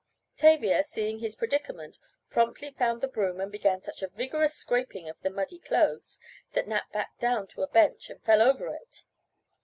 [0.35, 1.99] Tavia, seeing his predicament,
[2.31, 6.17] promptly found the broom and began such a vigorous scraping of the muddy clothes
[6.53, 9.03] that Nat backed down to a bench and fell over it.